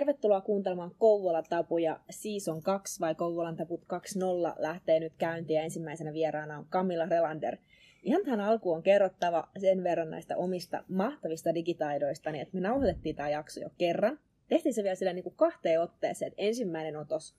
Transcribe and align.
Tervetuloa 0.00 0.40
kuuntelemaan 0.40 0.94
Kouvolan 0.98 1.44
tapuja 1.48 2.00
Season 2.10 2.62
2 2.62 3.00
vai 3.00 3.14
Kouvolan 3.14 3.56
taput 3.56 3.80
2.0 3.80 3.86
lähtee 4.58 5.00
nyt 5.00 5.12
käyntiin 5.18 5.56
ja 5.56 5.62
ensimmäisenä 5.62 6.12
vieraana 6.12 6.58
on 6.58 6.66
Camilla 6.70 7.06
Relander. 7.06 7.56
Ihan 8.02 8.24
tähän 8.24 8.40
alkuun 8.40 8.76
on 8.76 8.82
kerrottava 8.82 9.48
sen 9.58 9.84
verran 9.84 10.10
näistä 10.10 10.36
omista 10.36 10.84
mahtavista 10.88 11.54
digitaidoista, 11.54 12.30
että 12.30 12.54
me 12.54 12.60
nauhoitettiin 12.60 13.16
tämä 13.16 13.28
jakso 13.28 13.60
jo 13.60 13.68
kerran. 13.78 14.18
Tehtiin 14.48 14.74
se 14.74 14.82
vielä 14.82 14.94
sillä 14.94 15.12
niin 15.12 15.22
kuin 15.22 15.36
kahteen 15.36 15.80
otteeseen, 15.80 16.28
että 16.28 16.42
ensimmäinen 16.42 16.96
otos 16.96 17.34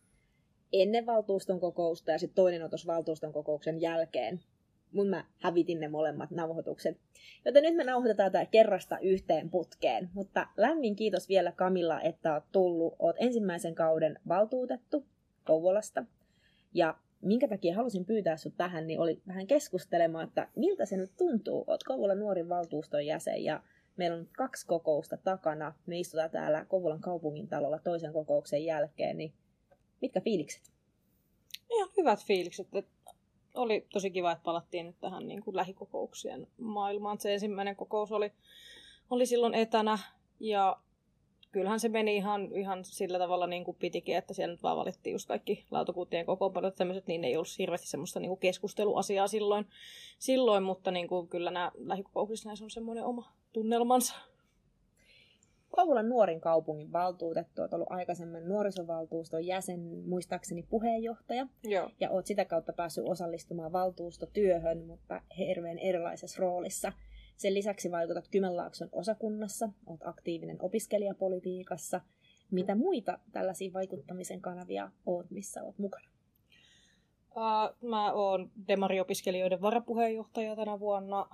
ennen 0.73 1.05
valtuuston 1.05 1.59
kokousta 1.59 2.11
ja 2.11 2.17
sitten 2.17 2.35
toinen 2.35 2.63
otos 2.63 2.87
valtuuston 2.87 3.33
kokouksen 3.33 3.81
jälkeen 3.81 4.39
mun 4.93 5.07
mä 5.07 5.25
hävitin 5.37 5.79
ne 5.79 5.87
molemmat 5.87 6.31
nauhoitukset. 6.31 6.97
Joten 7.45 7.63
nyt 7.63 7.75
me 7.75 7.83
nauhoitetaan 7.83 8.31
tämä 8.31 8.45
kerrasta 8.45 8.99
yhteen 8.99 9.49
putkeen. 9.49 10.09
Mutta 10.13 10.47
lämmin 10.57 10.95
kiitos 10.95 11.29
vielä 11.29 11.51
Kamilla, 11.51 12.01
että 12.01 12.33
oot 12.33 12.43
tullut. 12.51 12.95
Oot 12.99 13.15
ensimmäisen 13.19 13.75
kauden 13.75 14.19
valtuutettu 14.27 15.05
Kouvolasta. 15.45 16.05
Ja 16.73 16.97
minkä 17.21 17.47
takia 17.47 17.75
halusin 17.75 18.05
pyytää 18.05 18.37
sut 18.37 18.57
tähän, 18.57 18.87
niin 18.87 18.99
oli 18.99 19.21
vähän 19.27 19.47
keskustelemaan, 19.47 20.27
että 20.27 20.47
miltä 20.55 20.85
se 20.85 20.97
nyt 20.97 21.11
tuntuu. 21.17 21.63
Oot 21.67 21.83
Kouvolan 21.83 22.19
nuorin 22.19 22.49
valtuuston 22.49 23.05
jäsen 23.05 23.43
ja 23.43 23.63
meillä 23.97 24.17
on 24.17 24.27
kaksi 24.37 24.67
kokousta 24.67 25.17
takana. 25.17 25.73
Me 25.85 25.99
istutaan 25.99 26.29
täällä 26.29 26.65
Kouvolan 26.65 27.01
kaupungin 27.01 27.47
talolla 27.47 27.79
toisen 27.79 28.13
kokouksen 28.13 28.65
jälkeen, 28.65 29.17
niin 29.17 29.33
mitkä 30.01 30.21
fiilikset? 30.21 30.71
Ihan 31.69 31.89
hyvät 31.97 32.25
fiilikset. 32.25 32.67
Oli 33.55 33.85
tosi 33.93 34.11
kiva, 34.11 34.31
että 34.31 34.43
palattiin 34.43 34.85
nyt 34.85 34.99
tähän 34.99 35.27
niin 35.27 35.43
kuin 35.43 35.55
lähikokouksien 35.55 36.47
maailmaan. 36.57 37.19
Se 37.19 37.33
ensimmäinen 37.33 37.75
kokous 37.75 38.11
oli, 38.11 38.31
oli 39.09 39.25
silloin 39.25 39.53
etänä 39.53 39.97
ja 40.39 40.77
kyllähän 41.51 41.79
se 41.79 41.89
meni 41.89 42.15
ihan, 42.15 42.55
ihan 42.55 42.85
sillä 42.85 43.19
tavalla 43.19 43.47
niin 43.47 43.63
kuin 43.63 43.77
pitikin, 43.79 44.17
että 44.17 44.33
siellä 44.33 44.53
nyt 44.53 44.63
vaan 44.63 44.77
valittiin 44.77 45.11
just 45.11 45.27
kaikki 45.27 45.65
lautakuntien 45.71 46.25
kokoonpanot 46.25 46.75
tämmöiset, 46.75 47.07
niin 47.07 47.23
ei 47.23 47.35
ollut 47.35 47.57
hirveästi 47.57 47.87
semmoista 47.87 48.19
niin 48.19 48.29
kuin 48.29 48.39
keskusteluasiaa 48.39 49.27
silloin, 49.27 49.65
silloin 50.19 50.63
mutta 50.63 50.91
niin 50.91 51.07
kuin 51.07 51.27
kyllä 51.27 51.51
nämä 51.51 51.71
lähikokouksissa 51.75 52.49
näissä 52.49 52.65
on 52.65 52.71
semmoinen 52.71 53.05
oma 53.05 53.31
tunnelmansa. 53.53 54.30
Kouvolan 55.71 56.09
nuorin 56.09 56.41
kaupungin 56.41 56.91
valtuutettu, 56.91 57.61
olet 57.61 57.73
ollut 57.73 57.91
aikaisemmin 57.91 58.47
nuorisovaltuuston 58.47 59.45
jäsen, 59.45 59.79
muistaakseni 60.05 60.63
puheenjohtaja. 60.63 61.47
Joo. 61.63 61.89
Ja 61.99 62.09
olet 62.09 62.25
sitä 62.25 62.45
kautta 62.45 62.73
päässyt 62.73 63.03
osallistumaan 63.07 63.71
valtuustotyöhön, 63.71 64.85
mutta 64.85 65.21
hirveän 65.37 65.79
erilaisessa 65.79 66.41
roolissa. 66.41 66.93
Sen 67.37 67.53
lisäksi 67.53 67.91
vaikutat 67.91 68.27
Kymenlaakson 68.27 68.89
osakunnassa, 68.91 69.69
olet 69.85 70.01
aktiivinen 70.03 70.57
opiskelijapolitiikassa. 70.59 72.01
Mitä 72.51 72.75
muita 72.75 73.19
tällaisia 73.31 73.73
vaikuttamisen 73.73 74.41
kanavia 74.41 74.91
olet, 75.05 75.31
missä 75.31 75.63
olet 75.63 75.79
mukana? 75.79 76.09
Uh, 77.35 77.89
mä 77.89 78.13
oon 78.13 78.51
Demariopiskelijoiden 78.67 79.61
varapuheenjohtaja 79.61 80.55
tänä 80.55 80.79
vuonna 80.79 81.29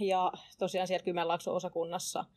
ja 0.00 0.32
tosiaan 0.58 0.86
siellä 0.86 1.04
Kymenlaakson 1.04 1.54
osakunnassa– 1.54 2.24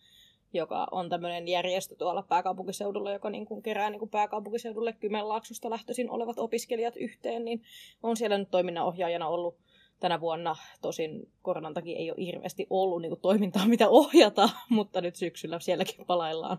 joka 0.54 0.88
on 0.92 1.10
tämmöinen 1.10 1.48
järjestö 1.48 1.96
tuolla 1.96 2.24
pääkaupunkiseudulla, 2.24 3.12
joka 3.12 3.30
niin 3.30 3.46
kuin 3.46 3.62
kerää 3.62 3.90
niin 3.90 4.00
kuin 4.00 4.10
pääkaupunkiseudulle 4.10 4.94
Kymenlaaksosta 4.94 5.70
lähtöisin 5.70 6.10
olevat 6.10 6.40
opiskelijat 6.40 6.98
yhteen, 6.98 7.46
niin 7.46 7.62
on 8.04 8.18
siellä 8.18 8.38
nyt 8.38 8.52
toiminnanohjaajana 8.52 9.28
ollut 9.28 9.58
tänä 10.00 10.22
vuonna. 10.22 10.56
Tosin 10.82 11.32
koronan 11.42 11.74
takia 11.74 11.98
ei 11.98 12.12
ole 12.12 12.26
hirveästi 12.26 12.68
ollut 12.70 13.02
niin 13.02 13.10
kuin 13.10 13.22
toimintaa, 13.22 13.68
mitä 13.68 13.90
ohjata, 13.90 14.50
mutta 14.70 15.02
nyt 15.02 15.16
syksyllä 15.16 15.60
sielläkin 15.60 16.06
palaillaan, 16.06 16.58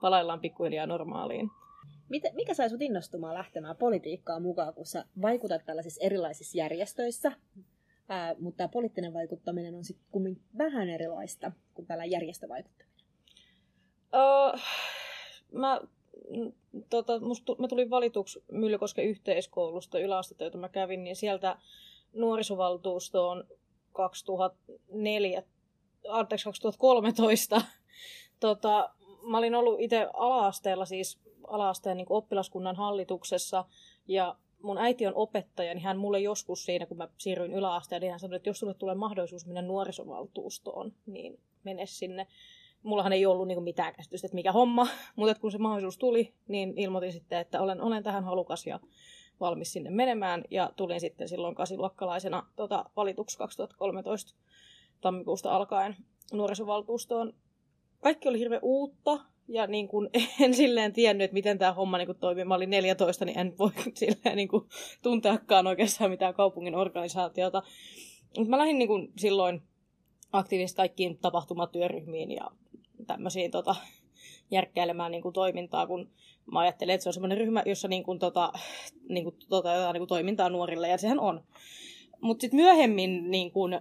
palaillaan 0.00 0.40
pikkuhiljaa 0.40 0.86
normaaliin. 0.86 1.50
mikä 2.32 2.54
sai 2.54 2.68
sinut 2.68 2.82
innostumaan 2.82 3.34
lähtemään 3.34 3.76
politiikkaan 3.76 4.42
mukaan, 4.42 4.74
kun 4.74 4.86
sä 4.86 5.04
vaikutat 5.22 5.64
tällaisissa 5.66 6.04
erilaisissa 6.04 6.58
järjestöissä, 6.58 7.32
Ää, 8.08 8.34
mutta 8.38 8.56
tämä 8.56 8.68
poliittinen 8.68 9.14
vaikuttaminen 9.14 9.74
on 9.74 9.84
sitten 9.84 10.36
vähän 10.58 10.88
erilaista 10.88 11.52
kuin 11.74 11.86
tällä 11.86 12.04
järjestövaikuttaminen? 12.04 12.87
Uh, 14.14 14.60
mä, 15.52 15.80
tota, 16.90 17.20
musta, 17.20 17.56
mä 17.58 17.68
tulin 17.68 17.90
valituksi 17.90 18.42
Myllykosken 18.52 19.04
yhteiskoulusta 19.04 19.98
yläastetta, 19.98 20.44
jota 20.44 20.58
mä 20.58 20.68
kävin, 20.68 21.04
niin 21.04 21.16
sieltä 21.16 21.58
nuorisovaltuustoon 22.12 23.44
2004, 23.92 25.42
anteeksi, 26.08 26.44
2013. 26.44 27.62
Tota, 28.40 28.90
mä 29.22 29.38
olin 29.38 29.54
ollut 29.54 29.80
itse 29.80 30.08
ala-asteella, 30.14 30.84
siis 30.84 31.18
ala-asteen 31.46 31.96
niin 31.96 32.06
oppilaskunnan 32.10 32.76
hallituksessa, 32.76 33.64
ja 34.08 34.36
mun 34.62 34.78
äiti 34.78 35.06
on 35.06 35.14
opettaja, 35.14 35.74
niin 35.74 35.84
hän 35.84 35.98
mulle 35.98 36.20
joskus 36.20 36.64
siinä, 36.64 36.86
kun 36.86 36.96
mä 36.96 37.08
siirryin 37.18 37.54
yläasteen, 37.54 38.00
niin 38.02 38.10
hän 38.10 38.20
sanoi, 38.20 38.36
että 38.36 38.48
jos 38.48 38.58
sulle 38.58 38.74
tulee 38.74 38.94
mahdollisuus 38.94 39.46
mennä 39.46 39.62
nuorisovaltuustoon, 39.62 40.92
niin 41.06 41.40
mene 41.64 41.86
sinne 41.86 42.26
mullahan 42.82 43.12
ei 43.12 43.26
ollut 43.26 43.48
niin 43.48 43.62
mitään 43.62 43.94
käsitystä, 43.94 44.26
että 44.26 44.34
mikä 44.34 44.52
homma, 44.52 44.86
mutta 45.16 45.34
kun 45.40 45.52
se 45.52 45.58
mahdollisuus 45.58 45.98
tuli, 45.98 46.34
niin 46.48 46.72
ilmoitin 46.76 47.12
sitten, 47.12 47.38
että 47.38 47.62
olen, 47.62 47.80
olen 47.80 48.02
tähän 48.02 48.24
halukas 48.24 48.66
ja 48.66 48.80
valmis 49.40 49.72
sinne 49.72 49.90
menemään. 49.90 50.44
Ja 50.50 50.72
tulin 50.76 51.00
sitten 51.00 51.28
silloin 51.28 51.54
kasiluokkalaisena 51.54 52.46
tota, 52.56 52.84
valituksi 52.96 53.38
2013 53.38 54.34
tammikuusta 55.00 55.56
alkaen 55.56 55.96
nuorisovaltuustoon. 56.32 57.32
Kaikki 58.00 58.28
oli 58.28 58.38
hirveän 58.38 58.62
uutta, 58.62 59.18
ja 59.48 59.66
niin 59.66 59.88
kuin 59.88 60.10
en 60.40 60.54
silleen 60.54 60.92
tiennyt, 60.92 61.24
että 61.24 61.34
miten 61.34 61.58
tämä 61.58 61.72
homma 61.72 61.98
niin 61.98 62.16
toimii. 62.20 62.44
Mä 62.44 62.54
olin 62.54 62.70
14, 62.70 63.24
niin 63.24 63.38
en 63.38 63.58
voi 63.58 63.70
silleen 63.94 64.36
niin 64.36 64.48
tunteakaan 65.02 65.66
oikeastaan 65.66 66.10
mitään 66.10 66.34
kaupungin 66.34 66.74
organisaatiota. 66.74 67.62
Mutta 68.36 68.50
mä 68.50 68.58
lähdin 68.58 68.78
niin 68.78 69.12
silloin 69.16 69.62
aktiivisesti 70.32 70.76
kaikkiin 70.76 71.18
tapahtumatyöryhmiin 71.18 72.32
ja 72.32 72.50
tämmöisiin 73.06 73.50
tota, 73.50 73.74
järkkäilemään 74.50 75.12
niin 75.12 75.22
kuin, 75.22 75.32
toimintaa, 75.32 75.86
kun 75.86 76.10
mä 76.52 76.60
ajattelen, 76.60 76.94
että 76.94 77.02
se 77.02 77.08
on 77.08 77.12
semmoinen 77.14 77.38
ryhmä, 77.38 77.62
jossa 77.66 77.88
niin 77.88 78.04
kuin, 78.04 78.18
tota, 78.18 78.52
niin 79.08 79.24
kuin, 79.24 79.36
toteutetaan 79.48 79.94
niin 79.94 80.00
kuin, 80.00 80.08
toimintaa 80.08 80.48
nuorille, 80.48 80.88
ja 80.88 80.98
sehän 80.98 81.20
on. 81.20 81.44
Mutta 82.20 82.40
sitten 82.40 82.60
myöhemmin 82.60 83.30
niin 83.30 83.52
kun, 83.52 83.80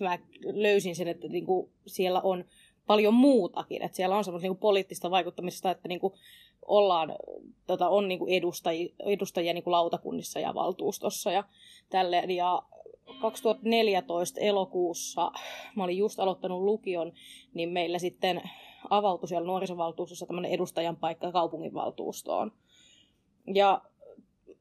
mä 0.00 0.18
löysin 0.44 0.96
sen, 0.96 1.08
että 1.08 1.28
niin 1.28 1.46
kun, 1.46 1.70
siellä 1.86 2.20
on 2.20 2.44
paljon 2.86 3.14
muutakin. 3.14 3.82
Että 3.82 3.96
siellä 3.96 4.16
on 4.16 4.24
semmoista 4.24 4.48
niin 4.48 4.56
poliittista 4.56 5.10
vaikuttamista, 5.10 5.70
että 5.70 5.88
niin 5.88 6.00
kun, 6.00 6.12
ollaan, 6.66 7.16
tota, 7.66 7.88
on 7.88 8.08
niin 8.08 8.20
edustajia, 8.28 8.94
edustajia 8.98 9.54
niin 9.54 9.64
lautakunnissa 9.66 10.40
ja 10.40 10.54
valtuustossa 10.54 11.32
ja 11.32 11.44
tälleen. 11.90 12.30
Ja 12.30 12.62
2014 13.20 14.40
elokuussa, 14.40 15.32
mä 15.76 15.84
olin 15.84 15.98
just 15.98 16.20
aloittanut 16.20 16.62
lukion, 16.62 17.12
niin 17.54 17.68
meillä 17.68 17.98
sitten 17.98 18.42
avautui 18.90 19.28
siellä 19.28 19.46
nuorisovaltuustossa 19.46 20.26
tämmöinen 20.26 20.50
edustajan 20.50 20.96
paikka 20.96 21.32
kaupunginvaltuustoon. 21.32 22.52
Ja 23.54 23.82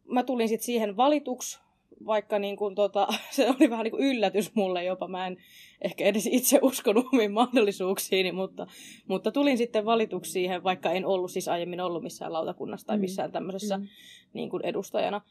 mä 0.06 0.24
tulin 0.24 0.50
sitten 0.50 0.66
siihen 0.66 0.97
valituksi, 0.97 1.59
vaikka 2.06 2.40
niin 2.40 2.57
kun, 2.57 2.75
tota, 2.75 3.07
se 3.36 3.50
oli 3.50 3.69
vähän 3.69 3.84
niin 3.84 3.91
kuin 3.91 4.03
yllätys 4.03 4.56
mulle 4.56 4.84
jopa. 4.84 5.07
Mä 5.07 5.28
en 5.28 5.38
ehkä 5.81 6.06
edes 6.06 6.25
itse 6.31 6.59
uskonut 6.62 7.06
omiin 7.13 7.31
mahdollisuuksiini, 7.31 8.31
mutta, 8.31 8.68
mutta 9.07 9.31
tulin 9.31 9.57
sitten 9.57 9.86
valituksi 9.86 10.31
siihen, 10.31 10.63
vaikka 10.63 10.91
en 10.91 11.06
ollut 11.06 11.31
siis 11.31 11.47
aiemmin 11.47 11.81
ollut 11.81 12.03
missään 12.03 12.34
lautakunnassa 12.34 12.88
tai 12.88 12.97
mm. 12.97 13.02
missään 13.02 13.31
tämmöisessä 13.31 13.78
mm. 13.78 13.88
niin 14.34 14.50
kuin 14.50 14.66
edustajana. 14.66 15.22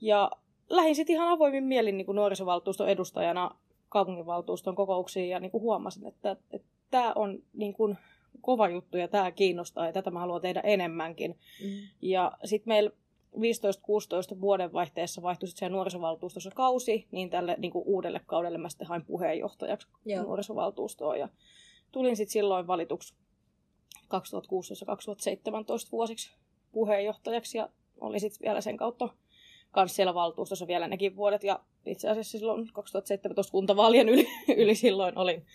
Ja 0.00 0.30
lähdin 0.70 0.96
sitten 0.96 1.14
ihan 1.14 1.28
avoimin 1.28 1.64
mielin 1.64 1.96
niin 1.96 2.06
kuin 2.06 2.16
nuorisovaltuuston 2.16 2.88
edustajana 2.88 3.50
kaupunginvaltuuston 3.88 4.74
kokouksiin 4.74 5.28
ja 5.28 5.40
niin 5.40 5.50
kuin 5.50 5.62
huomasin, 5.62 6.06
että, 6.06 6.36
että 6.50 6.68
tämä 6.90 7.12
on 7.12 7.38
niin 7.52 7.72
kuin 7.72 7.98
kova 8.40 8.68
juttu 8.68 8.96
ja 8.96 9.08
tämä 9.08 9.30
kiinnostaa 9.30 9.86
ja 9.86 9.92
tätä 9.92 10.10
mä 10.10 10.20
haluan 10.20 10.40
tehdä 10.40 10.60
enemmänkin. 10.60 11.38
Mm. 11.64 11.70
Ja 12.02 12.32
sitten 12.44 12.70
meillä 12.70 12.90
15-16 13.36 14.40
vuodenvaihteessa 14.40 15.22
vaihtui 15.22 15.48
sitten 15.48 15.58
siellä 15.58 15.74
nuorisovaltuustossa 15.74 16.50
kausi, 16.54 17.06
niin 17.10 17.30
tälle 17.30 17.56
niin 17.58 17.70
kuin 17.70 17.84
uudelle 17.86 18.20
kaudelle 18.26 18.58
mä 18.58 18.68
sitten 18.68 18.86
hain 18.86 19.04
puheenjohtajaksi 19.04 19.88
Joo. 20.04 20.22
nuorisovaltuustoon 20.22 21.18
ja 21.18 21.28
tulin 21.92 22.16
sitten 22.16 22.32
silloin 22.32 22.66
valituksi 22.66 23.14
2016-2017 24.04 24.08
vuosiksi 25.92 26.36
puheenjohtajaksi 26.72 27.58
ja 27.58 27.68
oli 28.00 28.20
sitten 28.20 28.46
vielä 28.46 28.60
sen 28.60 28.76
kautta 28.76 29.08
kanssa 29.72 29.96
siellä 29.96 30.14
valtuustossa 30.14 30.66
vielä 30.66 30.88
nekin 30.88 31.16
vuodet. 31.16 31.44
Ja 31.44 31.60
itse 31.86 32.08
asiassa 32.08 32.38
silloin 32.38 32.68
2017 32.72 33.52
kuntavaalien 33.52 34.08
yli, 34.08 34.28
yli 34.62 34.74
silloin 34.74 35.18
olin 35.18 35.46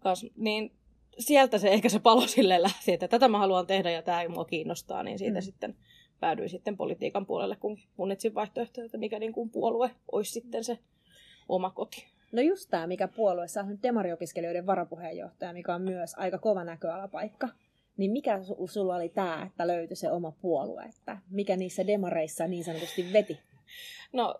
kanssa. 0.00 0.26
Niin 0.36 0.72
sieltä 1.18 1.58
se 1.58 1.68
ehkä 1.68 1.88
se 1.88 1.98
palo 1.98 2.26
sille 2.26 2.62
lähti, 2.62 2.92
että 2.92 3.08
tätä 3.08 3.28
mä 3.28 3.38
haluan 3.38 3.66
tehdä 3.66 3.90
ja 3.90 4.02
tämä 4.02 4.28
mua 4.28 4.44
kiinnostaa, 4.44 5.02
niin 5.02 5.18
siitä 5.18 5.38
mm. 5.38 5.42
sitten 5.42 5.76
päädyin 6.20 6.48
sitten 6.48 6.76
politiikan 6.76 7.26
puolelle, 7.26 7.56
kun 7.56 7.78
punnitsin 7.96 8.34
vaihtoehtoja, 8.34 8.84
että 8.84 8.98
mikä 8.98 9.18
niin 9.18 9.32
kuin 9.32 9.50
puolue 9.50 9.90
olisi 10.12 10.32
sitten 10.32 10.64
se 10.64 10.78
oma 11.48 11.70
koti. 11.70 12.06
No 12.32 12.42
just 12.42 12.70
tämä, 12.70 12.86
mikä 12.86 13.08
puolue, 13.08 13.48
sä 13.48 13.62
nyt 13.62 13.82
demariopiskelijoiden 13.82 14.66
varapuheenjohtaja, 14.66 15.52
mikä 15.52 15.74
on 15.74 15.82
myös 15.82 16.14
aika 16.16 16.38
kova 16.38 16.64
näköalapaikka. 16.64 17.48
niin 17.96 18.10
mikä 18.10 18.40
sulla 18.66 18.96
oli 18.96 19.08
tämä, 19.08 19.42
että 19.46 19.66
löytyi 19.66 19.96
se 19.96 20.10
oma 20.10 20.32
puolue, 20.42 20.82
että 20.82 21.18
mikä 21.30 21.56
niissä 21.56 21.86
demareissa 21.86 22.46
niin 22.46 22.64
sanotusti 22.64 23.12
veti? 23.12 23.38
No 24.12 24.34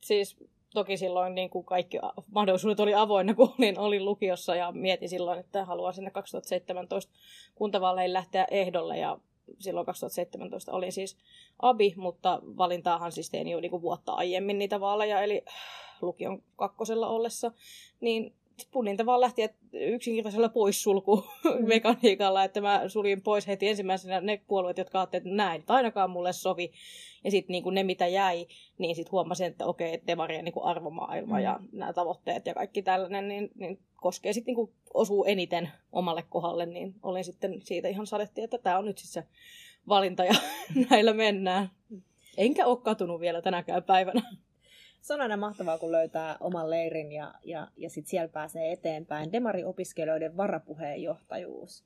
siis 0.00 0.36
toki 0.74 0.96
silloin 0.96 1.34
niin 1.34 1.50
kuin 1.50 1.64
kaikki 1.64 1.98
mahdollisuudet 2.30 2.80
oli 2.80 2.94
avoinna, 2.94 3.34
kun 3.34 3.54
olin, 3.58 3.78
olin 3.78 4.04
lukiossa 4.04 4.56
ja 4.56 4.72
mietin 4.72 5.08
silloin, 5.08 5.40
että 5.40 5.64
haluan 5.64 5.94
sinne 5.94 6.10
2017 6.10 7.12
kuntavaaleihin 7.54 8.12
lähteä 8.12 8.46
ehdolle 8.50 8.98
ja 8.98 9.18
silloin 9.58 9.86
2017 9.86 10.72
olin 10.72 10.92
siis 10.92 11.16
abi, 11.58 11.94
mutta 11.96 12.42
valintaahan 12.44 13.12
siis 13.12 13.30
tein 13.30 13.48
jo 13.48 13.60
niin 13.60 13.70
kuin 13.70 13.82
vuotta 13.82 14.12
aiemmin 14.12 14.58
niitä 14.58 14.80
vaaleja, 14.80 15.22
eli 15.22 15.44
lukion 16.00 16.42
kakkosella 16.56 17.08
ollessa, 17.08 17.52
niin 18.00 18.34
punninta 18.72 19.06
vaan 19.06 19.20
lähti 19.20 19.42
yksinkertaisella 19.72 20.48
poissulku 20.48 21.24
mm. 21.44 21.70
että 22.44 22.60
mä 22.60 22.88
suljin 22.88 23.22
pois 23.22 23.46
heti 23.46 23.68
ensimmäisenä 23.68 24.20
ne 24.20 24.40
puolueet, 24.46 24.78
jotka 24.78 25.00
ajattelivat, 25.00 25.26
että 25.26 25.36
näin, 25.36 25.64
ainakaan 25.68 26.10
mulle 26.10 26.32
sovi. 26.32 26.72
Ja 27.24 27.30
sitten 27.30 27.52
niin 27.52 27.74
ne, 27.74 27.82
mitä 27.82 28.06
jäi, 28.06 28.46
niin 28.78 28.96
sitten 28.96 29.12
huomasin, 29.12 29.46
että 29.46 29.66
okei, 29.66 29.94
että 29.94 30.06
demarien 30.06 30.44
niin 30.44 30.54
arvomaailma 30.62 31.36
mm. 31.36 31.42
ja 31.42 31.60
nämä 31.72 31.92
tavoitteet 31.92 32.46
ja 32.46 32.54
kaikki 32.54 32.82
tällainen, 32.82 33.28
niin, 33.28 33.50
niin 33.54 33.78
koskee 33.96 34.32
sitten 34.32 34.54
niin 34.54 34.72
osuu 34.94 35.24
eniten 35.24 35.68
omalle 35.92 36.24
kohdalle, 36.28 36.66
niin 36.66 36.94
olin 37.02 37.24
sitten 37.24 37.60
siitä 37.62 37.88
ihan 37.88 38.06
sadetti, 38.06 38.42
että 38.42 38.58
tämä 38.58 38.78
on 38.78 38.84
nyt 38.84 38.98
siis 38.98 39.12
se 39.12 39.24
valinta 39.88 40.24
ja 40.24 40.34
näillä 40.90 41.12
mennään. 41.12 41.70
Enkä 42.36 42.66
ole 42.66 42.78
katunut 42.78 43.20
vielä 43.20 43.42
tänäkään 43.42 43.82
päivänä 43.82 44.22
se 45.04 45.14
on 45.14 45.20
aina 45.20 45.36
mahtavaa, 45.36 45.78
kun 45.78 45.92
löytää 45.92 46.36
oman 46.40 46.70
leirin 46.70 47.12
ja, 47.12 47.34
ja, 47.42 47.68
ja 47.76 47.90
sitten 47.90 48.10
siellä 48.10 48.28
pääsee 48.28 48.72
eteenpäin. 48.72 49.32
Demari-opiskelijoiden 49.32 50.36
varapuheenjohtajuus. 50.36 51.84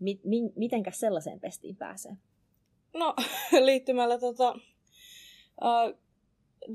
Mi, 0.00 0.20
mi, 0.24 0.52
mitenkäs 0.56 1.00
sellaiseen 1.00 1.40
pestiin 1.40 1.76
pääsee? 1.76 2.12
No, 2.94 3.14
liittymällä 3.66 4.18
tota, 4.18 4.54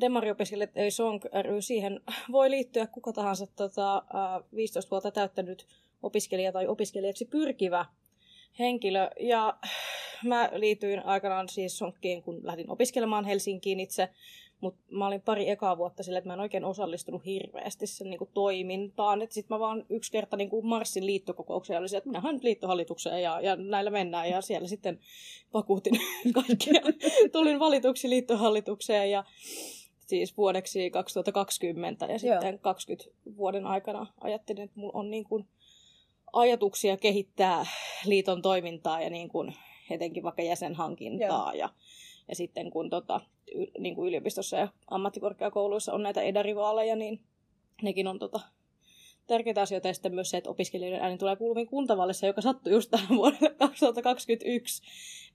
Demariopiskelijat 0.01 0.77
ei 0.77 0.91
Song 0.91 1.23
ry, 1.41 1.61
siihen 1.61 2.01
voi 2.31 2.51
liittyä 2.51 2.87
kuka 2.87 3.13
tahansa 3.13 3.47
tota, 3.47 3.97
uh, 3.97 4.55
15 4.55 4.91
vuotta 4.91 5.11
täyttänyt 5.11 5.67
opiskelija 6.03 6.51
tai 6.51 6.67
opiskelijaksi 6.67 7.25
pyrkivä 7.25 7.85
henkilö. 8.59 9.09
Ja 9.19 9.57
mä 10.23 10.49
liityin 10.53 11.05
aikanaan 11.05 11.49
siis 11.49 11.77
Sonkkiin, 11.77 12.23
kun 12.23 12.39
lähdin 12.43 12.71
opiskelemaan 12.71 13.25
Helsinkiin 13.25 13.79
itse. 13.79 14.09
Mutta 14.61 14.81
mä 14.91 15.07
olin 15.07 15.21
pari 15.21 15.49
ekaa 15.49 15.77
vuotta 15.77 16.03
sille, 16.03 16.17
että 16.17 16.27
mä 16.29 16.33
en 16.33 16.39
oikein 16.39 16.65
osallistunut 16.65 17.25
hirveästi 17.25 17.87
sen 17.87 18.09
niin 18.09 18.17
kuin, 18.17 18.29
toimintaan. 18.33 19.19
Sitten 19.29 19.55
mä 19.55 19.59
vaan 19.59 19.85
yksi 19.89 20.11
kerta 20.11 20.37
niin 20.37 20.49
kuin 20.49 20.65
marssin 20.65 21.05
liittokokoukseen 21.05 21.75
ja 21.75 21.79
olisin, 21.79 21.97
että 21.97 22.09
minähän 22.09 22.35
nyt 22.35 22.43
liittohallitukseen 22.43 23.21
ja, 23.21 23.41
ja 23.41 23.55
näillä 23.55 23.91
mennään. 23.91 24.29
Ja 24.29 24.41
siellä 24.41 24.67
sitten 24.67 24.99
pakuutin 25.51 25.93
kaikkia. 26.33 26.81
Tulin 27.31 27.59
valituksi 27.59 28.09
liittohallitukseen 28.09 29.11
ja 29.11 29.23
siis 30.07 30.37
vuodeksi 30.37 30.89
2020 30.89 32.05
ja 32.05 32.19
sitten 32.19 32.49
Joo. 32.49 32.59
20 32.61 33.09
vuoden 33.37 33.65
aikana 33.65 34.07
ajattelin, 34.21 34.63
että 34.63 34.79
mulla 34.79 34.99
on 34.99 35.11
niin 35.11 35.23
kuin 35.23 35.47
ajatuksia 36.33 36.97
kehittää 36.97 37.65
liiton 38.05 38.41
toimintaa 38.41 39.01
ja 39.01 39.09
niin 39.09 39.29
kuin 39.29 39.53
etenkin 39.89 40.23
vaikka 40.23 40.41
jäsenhankintaa 40.41 41.53
Joo. 41.53 41.59
ja 41.59 41.69
ja 42.27 42.35
sitten 42.35 42.71
kun 42.71 42.89
tota, 42.89 43.21
niin 43.79 43.95
kuin 43.95 44.07
yliopistossa 44.07 44.57
ja 44.57 44.67
ammattikorkeakouluissa 44.87 45.93
on 45.93 46.03
näitä 46.03 46.21
edarivaaleja, 46.21 46.95
niin 46.95 47.21
nekin 47.81 48.07
on 48.07 48.19
tota, 48.19 48.39
tärkeitä 49.27 49.61
asioita. 49.61 49.87
Ja 49.87 49.93
sitten 49.93 50.15
myös 50.15 50.29
se, 50.29 50.37
että 50.37 50.49
opiskelijoiden 50.49 51.01
ääni 51.01 51.17
tulee 51.17 51.35
kuuluviin 51.35 51.67
kuntavallissa, 51.67 52.27
joka 52.27 52.41
sattui 52.41 52.73
just 52.73 52.91
tähän 52.91 53.17
vuodelle 53.17 53.55
2021. 53.59 54.83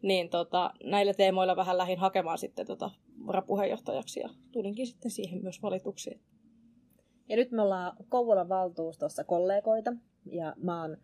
Niin 0.02 0.28
tota, 0.28 0.70
näillä 0.84 1.14
teemoilla 1.14 1.56
vähän 1.56 1.78
lähin 1.78 1.98
hakemaan 1.98 2.38
sitten 2.38 2.66
tota 2.66 2.90
varapuheenjohtajaksi 3.26 4.20
ja 4.20 4.28
tulinkin 4.52 4.86
sitten 4.86 5.10
siihen 5.10 5.42
myös 5.42 5.62
valituksiin. 5.62 6.20
Ja 7.28 7.36
nyt 7.36 7.50
me 7.50 7.62
ollaan 7.62 7.96
Kouvolan 8.08 8.48
valtuustossa 8.48 9.24
kollegoita 9.24 9.92
ja 10.30 10.54
mä 10.56 10.80
oon 10.80 10.96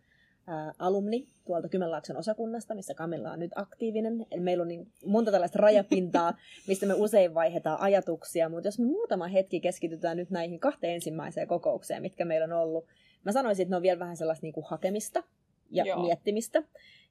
ää, 0.49 0.73
alumni 0.79 1.27
tuolta 1.45 1.69
Kymenlaakson 1.69 2.17
osakunnasta, 2.17 2.75
missä 2.75 2.93
Kamilla 2.93 3.31
on 3.31 3.39
nyt 3.39 3.51
aktiivinen. 3.55 4.25
Eli 4.31 4.41
meillä 4.41 4.61
on 4.61 4.67
niin 4.67 4.87
monta 5.05 5.31
tällaista 5.31 5.59
rajapintaa, 5.59 6.37
mistä 6.67 6.85
me 6.85 6.93
usein 6.93 7.33
vaihdetaan 7.33 7.79
ajatuksia, 7.79 8.49
mutta 8.49 8.67
jos 8.67 8.79
me 8.79 8.85
muutama 8.85 9.27
hetki 9.27 9.59
keskitytään 9.59 10.17
nyt 10.17 10.29
näihin 10.29 10.59
kahteen 10.59 10.93
ensimmäiseen 10.93 11.47
kokoukseen, 11.47 12.01
mitkä 12.01 12.25
meillä 12.25 12.45
on 12.45 12.61
ollut, 12.61 12.85
mä 13.25 13.31
sanoisin, 13.31 13.63
että 13.63 13.71
ne 13.71 13.75
on 13.75 13.81
vielä 13.81 13.99
vähän 13.99 14.17
sellaista 14.17 14.45
niin 14.45 14.53
kuin 14.53 14.65
hakemista 14.69 15.23
ja 15.71 15.85
Joo. 15.85 16.01
miettimistä, 16.01 16.63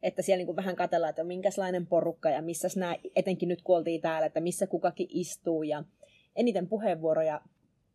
että 0.02 0.22
siellä 0.22 0.38
niin 0.38 0.46
kuin 0.46 0.56
vähän 0.56 0.76
katsellaan, 0.76 1.10
että 1.10 1.24
minkälainen 1.24 1.86
porukka 1.86 2.30
ja 2.30 2.42
missä 2.42 2.68
nämä, 2.76 2.96
etenkin 3.16 3.48
nyt 3.48 3.62
kun 3.62 3.76
oltiin 3.76 4.00
täällä, 4.00 4.26
että 4.26 4.40
missä 4.40 4.66
kukakin 4.66 5.08
istuu 5.10 5.62
ja 5.62 5.84
eniten 6.36 6.68
puheenvuoroja 6.68 7.40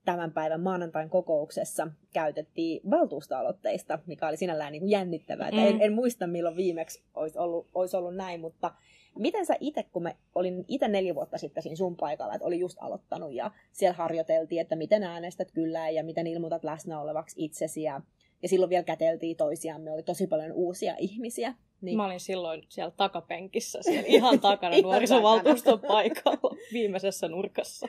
tämän 0.05 0.31
päivän 0.31 0.61
maanantain 0.61 1.09
kokouksessa 1.09 1.87
käytettiin 2.13 2.81
valtuustoaloitteista, 2.91 3.99
mikä 4.05 4.27
oli 4.27 4.37
sinällään 4.37 4.71
niin 4.71 4.81
kuin 4.81 4.91
jännittävää. 4.91 5.51
Mm. 5.51 5.57
En, 5.57 5.81
en 5.81 5.93
muista, 5.93 6.27
milloin 6.27 6.55
viimeksi 6.55 7.03
olisi 7.13 7.39
ollut, 7.39 7.67
olisi 7.73 7.97
ollut 7.97 8.15
näin, 8.15 8.39
mutta 8.39 8.71
miten 9.19 9.45
sä 9.45 9.55
itse, 9.59 9.83
kun 9.83 10.03
me 10.03 10.15
olin 10.35 10.65
itse 10.67 10.87
neljä 10.87 11.15
vuotta 11.15 11.37
sitten 11.37 11.63
siinä 11.63 11.75
sun 11.75 11.95
paikalla, 11.95 12.33
että 12.33 12.47
oli 12.47 12.59
just 12.59 12.77
aloittanut 12.81 13.33
ja 13.33 13.51
siellä 13.71 13.93
harjoiteltiin, 13.93 14.61
että 14.61 14.75
miten 14.75 15.03
äänestät 15.03 15.51
kyllä 15.51 15.89
ja 15.89 16.03
miten 16.03 16.27
ilmoitat 16.27 16.63
läsnä 16.63 17.01
olevaksi 17.01 17.35
itsesi 17.45 17.81
ja, 17.81 18.01
ja 18.41 18.49
silloin 18.49 18.69
vielä 18.69 18.83
käteltiin 18.83 19.37
toisiamme, 19.37 19.91
oli 19.91 20.03
tosi 20.03 20.27
paljon 20.27 20.51
uusia 20.51 20.95
ihmisiä. 20.99 21.53
Niin. 21.81 21.97
Mä 21.97 22.05
olin 22.05 22.19
silloin 22.19 22.63
siellä 22.69 22.93
takapenkissä, 22.97 23.79
siellä 23.81 24.03
ihan 24.07 24.39
takana 24.39 24.81
nuorisovaltuuston 24.83 25.79
paikalla, 25.79 26.57
viimeisessä 26.73 27.27
nurkassa 27.27 27.87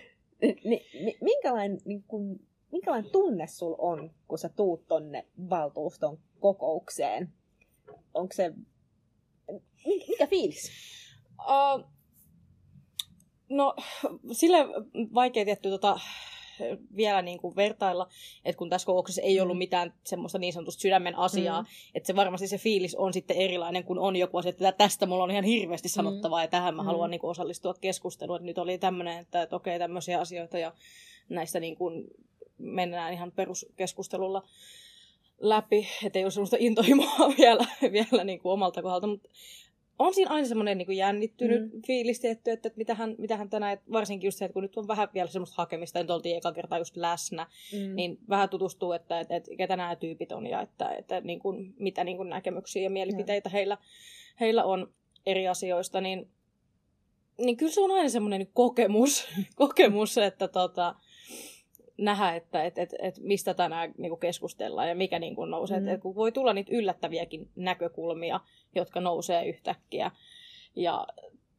minkälainen, 1.20 1.78
niin 1.84 2.04
kun, 2.08 2.40
minkälainen 2.72 3.10
tunne 3.10 3.46
sul 3.46 3.74
on, 3.78 4.10
kun 4.28 4.38
sä 4.38 4.48
tuut 4.48 4.86
tonne 4.86 5.26
valtuuston 5.50 6.18
kokoukseen? 6.40 7.32
Onko 8.14 8.32
se, 8.34 8.52
mikä 10.08 10.26
fiilis? 10.26 10.70
Uh, 11.40 11.84
no, 13.48 13.74
sille 14.32 14.58
vaikea 15.14 15.44
tietty 15.44 15.70
tota, 15.70 16.00
vielä 16.96 17.22
niin 17.22 17.38
kuin 17.38 17.56
vertailla, 17.56 18.08
että 18.44 18.58
kun 18.58 18.70
tässä 18.70 18.86
kokouksessa 18.86 19.22
ei 19.22 19.40
ollut 19.40 19.56
mm. 19.56 19.58
mitään 19.58 19.94
semmoista 20.04 20.38
niin 20.38 20.52
sanotusta 20.52 20.80
sydämen 20.80 21.18
asiaa, 21.18 21.62
mm. 21.62 21.68
että 21.94 22.06
se 22.06 22.16
varmasti 22.16 22.48
se 22.48 22.58
fiilis 22.58 22.94
on 22.94 23.12
sitten 23.12 23.36
erilainen, 23.36 23.84
kun 23.84 23.98
on 23.98 24.16
joku 24.16 24.38
asia, 24.38 24.50
että 24.50 24.72
tästä 24.72 25.06
mulla 25.06 25.24
on 25.24 25.30
ihan 25.30 25.44
hirveästi 25.44 25.88
mm. 25.88 25.92
sanottavaa 25.92 26.40
mm. 26.40 26.44
ja 26.44 26.48
tähän 26.48 26.76
mä 26.76 26.82
mm. 26.82 26.86
haluan 26.86 27.10
niin 27.10 27.20
kuin 27.20 27.30
osallistua 27.30 27.74
keskusteluun. 27.80 28.36
Että 28.36 28.46
nyt 28.46 28.58
oli 28.58 28.78
tämmöinen, 28.78 29.18
että, 29.18 29.42
että 29.42 29.56
okei, 29.56 29.78
tämmöisiä 29.78 30.20
asioita 30.20 30.58
ja 30.58 30.72
näistä 31.28 31.60
niin 31.60 31.76
kuin 31.76 32.04
mennään 32.58 33.12
ihan 33.12 33.32
peruskeskustelulla 33.32 34.42
läpi, 35.40 35.88
että 36.04 36.18
ei 36.18 36.24
ole 36.24 36.30
semmoista 36.30 36.56
intohimoa 36.60 37.32
vielä, 37.38 37.66
vielä 37.92 38.24
niin 38.24 38.40
kuin 38.40 38.52
omalta 38.52 38.82
kohdalta, 38.82 39.06
mutta 39.06 39.28
on 39.98 40.14
siinä 40.14 40.30
aina 40.30 40.48
semmoinen 40.48 40.78
niin 40.78 40.96
jännittynyt 40.96 41.72
mm. 41.72 41.82
fiilis 41.86 42.20
tietty, 42.20 42.50
että, 42.50 42.68
että 42.68 42.78
mitähän, 42.78 43.14
mitähän 43.18 43.50
tänään, 43.50 43.78
varsinkin 43.92 44.28
just 44.28 44.38
se, 44.38 44.44
että 44.44 44.52
kun 44.52 44.62
nyt 44.62 44.76
on 44.76 44.88
vähän 44.88 45.08
vielä 45.14 45.28
semmoista 45.28 45.54
hakemista, 45.58 46.00
että 46.00 46.14
oltiin 46.14 46.36
eka 46.36 46.52
kertaa 46.52 46.78
just 46.78 46.96
läsnä, 46.96 47.46
mm. 47.72 47.94
niin 47.94 48.18
vähän 48.28 48.48
tutustuu, 48.48 48.92
että, 48.92 49.20
että, 49.20 49.36
että 49.36 49.50
ketä 49.58 49.76
nämä 49.76 49.96
tyypit 49.96 50.32
on 50.32 50.46
ja 50.46 50.60
että, 50.60 50.88
että 50.88 51.20
niin 51.20 51.38
kuin, 51.38 51.74
mitä 51.78 52.04
niin 52.04 52.16
kuin 52.16 52.28
näkemyksiä 52.28 52.82
ja 52.82 52.90
mielipiteitä 52.90 53.48
mm. 53.48 53.52
heillä, 53.52 53.78
heillä 54.40 54.64
on 54.64 54.92
eri 55.26 55.48
asioista, 55.48 56.00
niin, 56.00 56.28
niin 57.38 57.56
kyllä 57.56 57.72
se 57.72 57.80
on 57.80 57.90
aina 57.90 58.08
semmoinen 58.08 58.46
kokemus, 58.52 59.28
kokemus 59.56 60.18
että 60.18 60.48
tota, 60.48 60.94
nähdä, 61.98 62.34
että 62.34 62.64
et, 62.64 62.78
et, 62.78 62.94
et 62.98 63.18
mistä 63.20 63.54
tänään 63.54 63.94
niin 63.98 64.18
keskustellaan 64.18 64.88
ja 64.88 64.94
mikä 64.94 65.18
niin 65.18 65.36
kuin 65.36 65.50
nousee. 65.50 65.80
Mm. 65.80 65.88
Et, 65.88 65.94
et 65.94 66.00
kun 66.00 66.14
voi 66.14 66.32
tulla 66.32 66.52
niitä 66.52 66.74
yllättäviäkin 66.74 67.48
näkökulmia, 67.56 68.40
jotka 68.74 69.00
nousee 69.00 69.48
yhtäkkiä. 69.48 70.10
Ja 70.76 71.06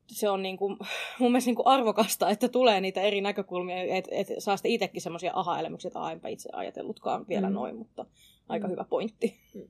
se 0.08 0.30
on 0.30 0.42
niin 0.42 0.58
kuin, 0.58 0.77
mun 1.20 1.32
mielestä 1.32 1.50
niin 1.50 1.56
kuin 1.56 1.68
arvokasta, 1.68 2.30
että 2.30 2.50
tulee 2.50 2.82
niitä 2.82 3.01
eri 3.01 3.22
näkökulmia, 3.22 3.96
että 3.96 4.15
et 4.15 4.27
saa 4.39 4.58
sitten 4.58 4.72
itsekin 4.72 5.01
semmoisia 5.01 5.32
aha-elämyksiä, 5.36 5.89
että 5.89 6.12
enpä 6.12 6.27
itse 6.27 6.50
ajatellutkaan 6.54 7.27
vielä 7.27 7.50
mm. 7.50 7.54
noin, 7.54 7.75
mutta 7.75 8.06
aika 8.50 8.68
mm. 8.68 8.72
hyvä 8.72 8.86
pointti. 8.89 9.36
Mm. 9.54 9.68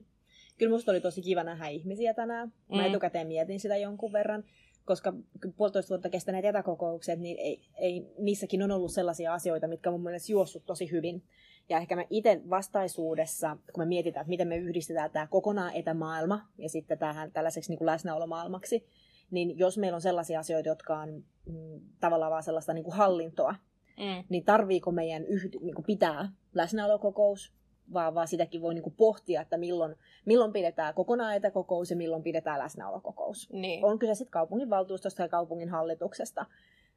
Kyllä 0.58 0.72
musta 0.72 0.92
oli 0.92 1.00
tosi 1.00 1.22
kiva 1.22 1.44
nähdä 1.44 1.68
ihmisiä 1.68 2.14
tänään. 2.14 2.52
Mä 2.68 2.82
mm. 2.82 2.88
etukäteen 2.88 3.26
mietin 3.26 3.60
sitä 3.60 3.76
jonkun 3.76 4.12
verran 4.12 4.44
koska 4.86 5.12
puolitoista 5.56 5.88
vuotta 5.88 6.10
kestäneet 6.10 6.44
etäkokoukset, 6.44 7.20
niin 7.20 7.38
ei, 7.38 7.60
ei, 7.74 8.06
niissäkin 8.18 8.62
on 8.62 8.70
ollut 8.70 8.92
sellaisia 8.92 9.34
asioita, 9.34 9.68
mitkä 9.68 9.90
on 9.90 9.94
mun 9.94 10.02
mielestä 10.02 10.32
juossut 10.32 10.66
tosi 10.66 10.90
hyvin. 10.90 11.22
Ja 11.68 11.78
ehkä 11.78 11.96
me 11.96 12.06
itse 12.10 12.40
vastaisuudessa, 12.50 13.56
kun 13.72 13.82
me 13.82 13.86
mietitään, 13.86 14.22
että 14.22 14.28
miten 14.28 14.48
me 14.48 14.56
yhdistetään 14.56 15.10
tämä 15.10 15.26
kokonaan 15.26 15.74
etämaailma 15.74 16.48
ja 16.58 16.68
sitten 16.68 16.98
tähän 16.98 17.32
tällaiseksi 17.32 17.70
niin 17.70 17.78
kuin 17.78 17.86
läsnäolomaailmaksi, 17.86 18.86
niin 19.30 19.58
jos 19.58 19.78
meillä 19.78 19.96
on 19.96 20.00
sellaisia 20.00 20.40
asioita, 20.40 20.68
jotka 20.68 20.98
on 20.98 21.24
mm, 21.46 21.80
tavallaan 22.00 22.30
vaan 22.30 22.42
sellaista 22.42 22.72
niin 22.72 22.84
kuin 22.84 22.96
hallintoa, 22.96 23.54
mm. 23.98 24.24
niin 24.28 24.44
tarviiko 24.44 24.92
meidän 24.92 25.22
yhd- 25.22 25.60
niin 25.64 25.74
kuin 25.74 25.86
pitää 25.86 26.32
läsnäolokokous 26.54 27.52
vaan, 27.92 28.14
vaan 28.14 28.28
sitäkin 28.28 28.62
voi 28.62 28.74
niin 28.74 28.82
kuin 28.82 28.94
pohtia, 28.96 29.40
että 29.40 29.56
milloin, 29.56 29.96
milloin 30.24 30.52
pidetään 30.52 30.94
kokonaan 30.94 31.36
etäkokous 31.36 31.90
ja 31.90 31.96
milloin 31.96 32.22
pidetään 32.22 32.58
läsnäolokokous. 32.58 33.50
Niin. 33.52 33.84
On 33.84 33.98
kyse 33.98 34.14
sitten 34.14 34.30
kaupungin 34.30 34.70
valtuustosta 34.70 35.22
ja 35.22 35.28
kaupungin 35.28 35.68
hallituksesta, 35.68 36.46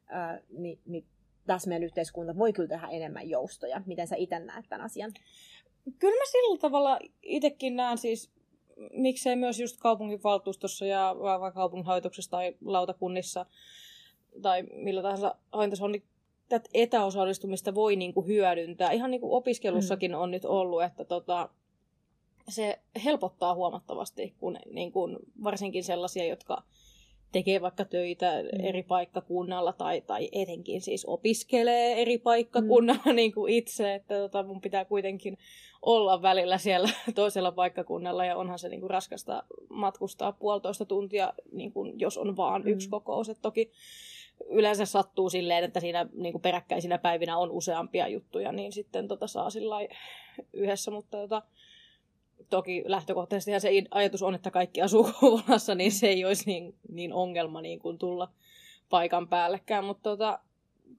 ää, 0.06 0.40
niin, 0.48 0.78
niin 0.86 1.04
tässä 1.46 1.68
meidän 1.68 1.84
yhteiskunta 1.84 2.36
voi 2.36 2.52
kyllä 2.52 2.68
tehdä 2.68 2.88
enemmän 2.88 3.28
joustoja. 3.28 3.82
Miten 3.86 4.06
sä 4.06 4.16
itse 4.16 4.38
näet 4.38 4.64
tämän 4.68 4.84
asian? 4.84 5.12
Kyllä 5.98 6.16
mä 6.16 6.24
sillä 6.30 6.58
tavalla 6.58 6.98
itsekin 7.22 7.76
näen 7.76 7.98
siis, 7.98 8.30
miksei 8.92 9.36
myös 9.36 9.60
just 9.60 9.80
kaupunginvaltuustossa 9.80 10.86
ja 10.86 11.14
kaupunginhallituksessa 11.54 12.30
tai 12.30 12.56
lautakunnissa 12.64 13.46
tai 14.42 14.62
millä 14.62 15.02
tahansa 15.02 15.34
hallintossa 15.52 15.84
on, 15.84 15.92
niin 15.92 16.04
tätä 16.50 16.70
etäosallistumista 16.74 17.74
voi 17.74 17.96
niin 17.96 18.14
kuin 18.14 18.26
hyödyntää. 18.26 18.90
Ihan 18.90 19.10
niin 19.10 19.20
kuin 19.20 19.32
opiskelussakin 19.32 20.10
mm. 20.10 20.18
on 20.18 20.30
nyt 20.30 20.44
ollut, 20.44 20.82
että 20.82 21.04
tota, 21.04 21.48
se 22.48 22.78
helpottaa 23.04 23.54
huomattavasti, 23.54 24.34
kun 24.40 24.58
niin 24.70 24.92
kuin, 24.92 25.16
varsinkin 25.44 25.84
sellaisia, 25.84 26.24
jotka 26.24 26.62
tekee 27.32 27.60
vaikka 27.60 27.84
töitä 27.84 28.32
mm. 28.42 28.64
eri 28.64 28.82
paikkakunnalla 28.82 29.72
tai, 29.72 30.00
tai 30.00 30.28
etenkin 30.32 30.80
siis 30.80 31.04
opiskelee 31.04 32.02
eri 32.02 32.18
paikkakunnalla 32.18 33.02
mm. 33.06 33.16
niin 33.20 33.32
kuin 33.32 33.52
itse, 33.52 33.94
että 33.94 34.14
tota, 34.14 34.42
mun 34.42 34.60
pitää 34.60 34.84
kuitenkin 34.84 35.38
olla 35.82 36.22
välillä 36.22 36.58
siellä 36.58 36.88
toisella 37.14 37.52
paikkakunnalla 37.52 38.24
ja 38.24 38.36
onhan 38.36 38.58
se 38.58 38.68
niin 38.68 38.80
kuin 38.80 38.90
raskasta 38.90 39.42
matkustaa 39.68 40.32
puolitoista 40.32 40.84
tuntia, 40.84 41.32
niin 41.52 41.72
kuin, 41.72 42.00
jos 42.00 42.18
on 42.18 42.36
vaan 42.36 42.62
mm. 42.62 42.68
yksi 42.68 42.88
kokous. 42.88 43.28
Et 43.28 43.38
toki 43.42 43.72
yleensä 44.48 44.84
sattuu 44.84 45.30
silleen, 45.30 45.64
että 45.64 45.80
siinä 45.80 46.06
niin 46.12 46.32
kuin 46.32 46.42
peräkkäisinä 46.42 46.98
päivinä 46.98 47.38
on 47.38 47.50
useampia 47.50 48.08
juttuja, 48.08 48.52
niin 48.52 48.72
sitten 48.72 49.08
tota 49.08 49.26
saa 49.26 49.50
sillä 49.50 49.76
yhdessä, 50.52 50.90
mutta 50.90 51.18
tota, 51.18 51.42
toki 52.50 52.82
lähtökohtaisesti 52.86 53.60
se 53.60 53.70
ajatus 53.90 54.22
on, 54.22 54.34
että 54.34 54.50
kaikki 54.50 54.82
asuu 54.82 55.08
Kouvolassa, 55.20 55.74
niin 55.74 55.92
se 55.92 56.06
ei 56.06 56.24
olisi 56.24 56.46
niin, 56.46 56.74
niin 56.88 57.12
ongelma 57.12 57.60
niin 57.60 57.78
kuin 57.78 57.98
tulla 57.98 58.28
paikan 58.90 59.28
päällekään, 59.28 59.84
mutta 59.84 60.10
tota, 60.10 60.38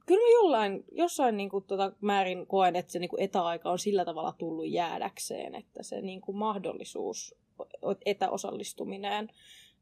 kyllä 0.05 0.21
mä 0.21 0.29
jollain, 0.33 0.83
jossain 0.91 1.37
niin 1.37 1.49
kuin, 1.49 1.63
tota, 1.63 1.91
määrin 2.01 2.47
koen, 2.47 2.75
että 2.75 2.91
se 2.91 2.99
niin 2.99 3.09
kuin 3.09 3.21
etäaika 3.21 3.71
on 3.71 3.79
sillä 3.79 4.05
tavalla 4.05 4.33
tullut 4.37 4.69
jäädäkseen, 4.69 5.55
että 5.55 5.83
se 5.83 6.01
niin 6.01 6.21
kuin 6.21 6.37
mahdollisuus, 6.37 7.35
etäosallistuminen, 8.05 9.29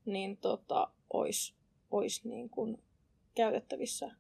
niin 0.06 0.38
tota, 0.38 0.88
olisi, 1.14 1.54
olisi 1.92 2.30
niin 2.30 2.50
kuin 2.50 2.78
käytettävissä 3.36 4.12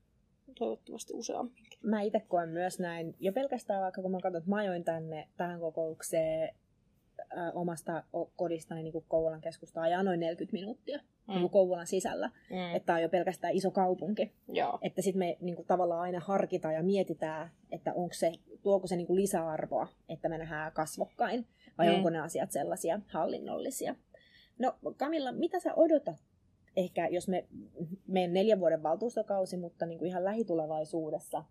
toivottavasti 0.60 1.14
useamminkin. 1.14 1.80
Mä 1.84 2.02
itse 2.02 2.20
koen 2.28 2.50
myös 2.50 2.80
näin, 2.80 3.16
jo 3.20 3.32
pelkästään 3.32 3.82
vaikka 3.82 4.02
kun 4.02 4.12
mä 4.12 4.18
katson, 4.24 4.40
että 4.40 4.50
mä 4.50 4.56
ajoin 4.56 4.84
tänne 4.84 5.28
tähän 5.38 5.60
kokoukseen 5.60 6.56
ä, 7.38 7.52
omasta 7.54 8.04
kodistani 8.36 8.84
niin 8.84 9.04
Kouvolan 9.08 9.42
keskustaan 9.42 9.92
ja 9.92 10.04
noin 10.04 10.20
40 10.20 10.54
minuuttia 10.54 11.00
mm. 11.28 11.34
niin 11.34 11.50
Kouvolan 11.50 11.88
sisällä. 11.88 12.32
Mm. 12.50 12.76
Että 12.76 12.94
on 12.94 13.02
jo 13.02 13.10
pelkästään 13.10 13.54
iso 13.54 13.72
kaupunki. 13.72 14.32
Joo. 14.48 14.80
Että 14.82 15.02
sitten 15.02 15.20
me 15.20 15.38
niin 15.42 15.56
kuin, 15.56 15.66
tavallaan 15.68 16.02
aina 16.02 16.20
harkitaan 16.20 16.74
ja 16.74 16.84
mietitään, 16.84 17.52
että 17.72 17.94
onko 17.94 18.14
se, 18.14 18.32
tuoko 18.62 18.88
se 18.88 18.96
niin 18.96 19.08
kuin 19.08 19.22
lisäarvoa, 19.22 19.88
että 20.10 20.30
me 20.30 20.38
nähdään 20.38 20.72
kasvokkain, 20.72 21.48
vai 21.78 21.88
mm. 21.88 21.94
onko 21.94 22.10
ne 22.10 22.20
asiat 22.20 22.52
sellaisia 22.52 23.00
hallinnollisia. 23.08 23.96
No 24.60 24.78
Kamilla, 24.98 25.32
mitä 25.32 25.60
sä 25.60 25.74
odotat 25.74 26.29
ehkä, 26.80 27.08
jos 27.08 27.28
me, 27.28 27.48
meidän 28.08 28.34
neljän 28.34 28.60
vuoden 28.60 28.84
valtuustokausi, 28.84 29.58
mutta 29.58 29.86
niin 29.86 30.00
kuin 30.00 30.10
ihan 30.10 30.26
lähitulevaisuudessa 30.26 31.44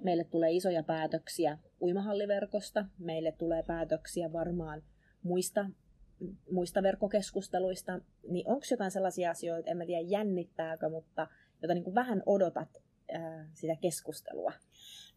meille 0.00 0.24
tulee 0.24 0.52
isoja 0.52 0.82
päätöksiä 0.82 1.58
uimahalliverkosta, 1.80 2.84
meille 2.98 3.32
tulee 3.32 3.62
päätöksiä 3.62 4.32
varmaan 4.32 4.82
muista, 5.22 5.66
muista 6.50 6.82
verkkokeskusteluista, 6.82 8.00
niin 8.28 8.48
onko 8.48 8.66
jotain 8.70 8.90
sellaisia 8.90 9.30
asioita, 9.30 9.70
en 9.70 9.76
mä 9.76 9.86
tiedä 9.86 10.00
jännittääkö, 10.00 10.88
mutta 10.88 11.26
jota 11.62 11.74
niin 11.74 11.84
kuin 11.84 11.94
vähän 11.94 12.22
odotat 12.26 12.82
ää, 13.12 13.48
sitä 13.54 13.76
keskustelua? 13.76 14.52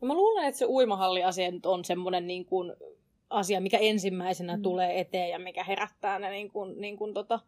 No 0.01 0.07
mä 0.07 0.13
luulen, 0.13 0.45
että 0.45 0.59
se 0.59 0.65
uimahalliasia 0.65 1.49
on 1.65 1.85
semmoinen 1.85 2.27
niin 2.27 2.45
kuin 2.45 2.73
asia, 3.29 3.61
mikä 3.61 3.77
ensimmäisenä 3.77 4.57
mm. 4.57 4.63
tulee 4.63 4.99
eteen 4.99 5.29
ja 5.29 5.39
mikä 5.39 5.63
herättää 5.63 6.19
ne 6.19 6.29
niin 6.29 6.51
kuin, 6.51 6.81
niin 6.81 6.97
kuin 6.97 7.13
tota, 7.13 7.39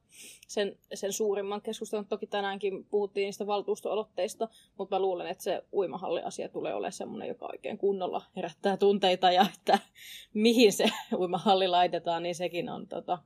sen, 0.47 0.77
sen 0.93 1.13
suurimman 1.13 1.61
keskustelun. 1.61 2.05
Toki 2.05 2.27
tänäänkin 2.27 2.85
puhuttiin 2.85 3.25
niistä 3.25 3.47
valtuustoolotteista, 3.47 4.47
mutta 4.77 4.95
mä 4.95 5.01
luulen, 5.01 5.27
että 5.27 5.43
se 5.43 5.63
uimahalliasia 5.73 6.49
tulee 6.49 6.73
olemaan 6.73 6.91
semmoinen, 6.91 7.27
joka 7.27 7.45
oikein 7.45 7.77
kunnolla 7.77 8.21
herättää 8.35 8.77
tunteita 8.77 9.31
ja 9.31 9.45
että 9.55 9.79
mihin 10.33 10.73
se 10.73 10.85
uimahalli 11.19 11.67
laitetaan, 11.67 12.23
niin 12.23 12.35
sekin 12.35 12.69
on 12.69 12.87
tota, 12.87 13.17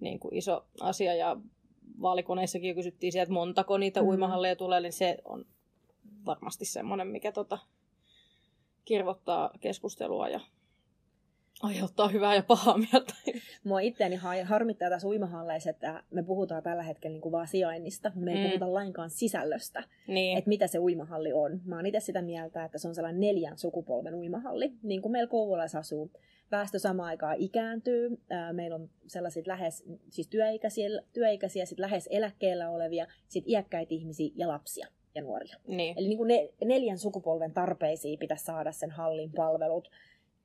niin 0.00 0.18
kuin 0.18 0.34
iso 0.34 0.64
asia. 0.80 1.14
Ja 1.14 1.36
vaalikoneissakin 2.02 2.68
jo 2.68 2.74
kysyttiin 2.74 3.12
sieltä, 3.12 3.22
että 3.22 3.34
montako 3.34 3.78
niitä 3.78 4.02
mm. 4.02 4.08
uimahalleja 4.08 4.56
tulee, 4.56 4.80
niin 4.80 4.92
se 4.92 5.18
on 5.24 5.44
varmasti 6.26 6.64
semmoinen, 6.64 7.06
mikä 7.06 7.32
tota, 7.32 7.58
kirvottaa 8.84 9.50
keskustelua 9.60 10.28
ja 10.28 10.40
aiheuttaa 11.62 12.08
hyvää 12.08 12.34
ja 12.34 12.42
pahaa 12.42 12.78
mieltä. 12.78 13.14
Mua 13.64 13.80
itseäni 13.80 14.16
harmittaa 14.44 14.90
tässä 14.90 15.08
uimahalleissa, 15.08 15.70
että 15.70 16.02
me 16.10 16.22
puhutaan 16.22 16.62
tällä 16.62 16.82
hetkellä 16.82 17.12
niin 17.12 17.22
kuin 17.22 17.32
vaan 17.32 17.48
sijainnista. 17.48 18.12
Me 18.14 18.32
ei 18.32 18.38
mm. 18.38 18.48
puhuta 18.48 18.74
lainkaan 18.74 19.10
sisällöstä, 19.10 19.84
niin. 20.06 20.38
että 20.38 20.48
mitä 20.48 20.66
se 20.66 20.78
uimahalli 20.78 21.32
on. 21.32 21.60
Mä 21.64 21.76
oon 21.76 21.86
itse 21.86 22.00
sitä 22.00 22.22
mieltä, 22.22 22.64
että 22.64 22.78
se 22.78 22.88
on 22.88 22.94
sellainen 22.94 23.20
neljän 23.20 23.58
sukupolven 23.58 24.14
uimahalli, 24.14 24.72
niin 24.82 25.02
kuin 25.02 25.12
meillä 25.12 25.30
Kouvolassa 25.30 25.78
asuu. 25.78 26.10
Väestö 26.50 26.78
samaan 26.78 27.08
aikaan 27.08 27.36
ikääntyy. 27.38 28.20
Meillä 28.52 28.74
on 28.74 28.90
sellaiset 29.06 29.46
lähes, 29.46 29.84
siis 30.10 30.28
työikäisiä, 30.28 30.88
työikäisiä 31.12 31.66
sit 31.66 31.78
lähes 31.78 32.08
eläkkeellä 32.12 32.70
olevia, 32.70 33.06
sit 33.28 33.48
iäkkäitä 33.48 33.94
ihmisiä 33.94 34.30
ja 34.36 34.48
lapsia 34.48 34.86
ja 35.14 35.22
nuoria. 35.22 35.56
Niin. 35.66 35.98
Eli 35.98 36.08
niin 36.08 36.18
kuin 36.18 36.28
ne, 36.28 36.48
neljän 36.64 36.98
sukupolven 36.98 37.52
tarpeisiin 37.52 38.18
pitäisi 38.18 38.44
saada 38.44 38.72
sen 38.72 38.90
hallin 38.90 39.32
palvelut 39.32 39.90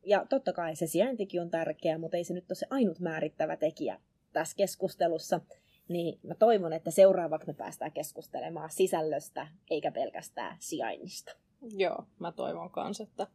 ja 0.07 0.25
totta 0.29 0.53
kai 0.53 0.75
se 0.75 0.87
sijaintikin 0.87 1.41
on 1.41 1.49
tärkeä, 1.49 1.97
mutta 1.97 2.17
ei 2.17 2.23
se 2.23 2.33
nyt 2.33 2.51
ole 2.51 2.55
se 2.55 2.67
ainut 2.69 2.99
määrittävä 2.99 3.57
tekijä 3.57 3.99
tässä 4.33 4.57
keskustelussa. 4.57 5.41
Niin 5.87 6.19
mä 6.23 6.35
toivon, 6.35 6.73
että 6.73 6.91
seuraavaksi 6.91 7.47
me 7.47 7.53
päästään 7.53 7.91
keskustelemaan 7.91 8.69
sisällöstä 8.69 9.47
eikä 9.69 9.91
pelkästään 9.91 10.57
sijainnista. 10.59 11.31
Joo, 11.61 12.03
mä 12.19 12.31
toivon 12.31 12.69
kanssa, 12.69 13.03
että, 13.03 13.27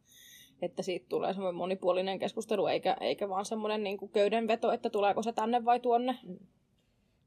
että 0.61 0.83
siitä 0.83 1.05
tulee 1.09 1.33
semmoinen 1.33 1.55
monipuolinen 1.55 2.19
keskustelu, 2.19 2.67
eikä, 2.67 2.97
eikä 3.01 3.29
vaan 3.29 3.45
semmoinen 3.45 3.83
niin 3.83 4.09
köydenveto, 4.13 4.71
että 4.71 4.89
tuleeko 4.89 5.23
se 5.23 5.33
tänne 5.33 5.65
vai 5.65 5.79
tuonne. 5.79 6.19
Mm. 6.23 6.39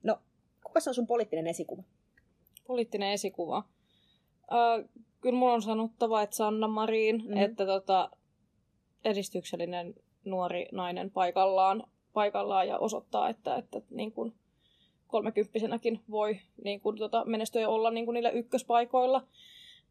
No, 0.02 0.18
kuka 0.64 0.80
on 0.86 0.94
sun 0.94 1.06
poliittinen 1.06 1.46
esikuva? 1.46 1.82
Poliittinen 2.66 3.12
esikuva? 3.12 3.56
Äh, 4.52 4.88
kyllä 5.20 5.38
mulla 5.38 5.54
on 5.54 5.62
sanottava, 5.62 6.22
että 6.22 6.36
Sanna 6.36 6.68
Marin, 6.68 7.22
mm. 7.26 7.36
että 7.36 7.66
tota, 7.66 8.10
edistyksellinen 9.06 9.94
nuori 10.24 10.68
nainen 10.72 11.10
paikallaan, 11.10 11.82
paikallaan 12.12 12.68
ja 12.68 12.78
osoittaa, 12.78 13.28
että, 13.28 13.56
että 13.56 13.80
niin 13.90 14.12
kuin 14.12 14.34
kolmekymppisenäkin 15.06 16.00
voi 16.10 16.38
niin 16.64 16.80
kuin, 16.80 16.98
tota, 16.98 17.24
menestyä 17.24 17.60
ja 17.60 17.68
olla 17.68 17.90
niin 17.90 18.04
kuin 18.04 18.14
niillä 18.14 18.30
ykköspaikoilla. 18.30 19.22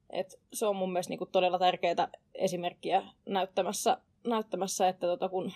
Et 0.10 0.40
se 0.54 0.66
on 0.66 0.76
mun 0.76 0.92
mielestä 0.92 1.12
niin 1.12 1.18
kuin 1.18 1.32
todella 1.32 1.60
tärkeää 1.60 2.08
esimerkkiä 2.36 3.04
näyttämässä, 3.26 3.98
näyttämässä 4.28 4.88
että 4.88 5.08
tota, 5.08 5.30
kun 5.30 5.52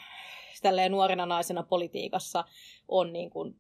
nuorena 0.90 1.26
naisena 1.26 1.64
politiikassa 1.64 2.44
on 2.88 3.14
niin 3.14 3.30
kuin 3.30 3.56